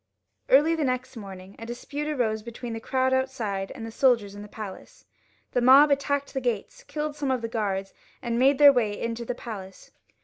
[0.49, 4.41] Early the next morning a dispute arose between the crowd outside and the soldiers in
[4.41, 5.05] the palace.
[5.51, 9.25] The mob attacked the gates, killed some of the guards, and made their way into
[9.25, 9.91] the palace.